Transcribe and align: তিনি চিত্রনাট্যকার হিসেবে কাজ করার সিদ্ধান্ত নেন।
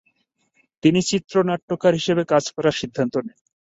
তিনি 0.83 0.99
চিত্রনাট্যকার 1.09 1.93
হিসেবে 1.93 2.23
কাজ 2.31 2.43
করার 2.55 2.75
সিদ্ধান্ত 2.81 3.13
নেন। 3.17 3.37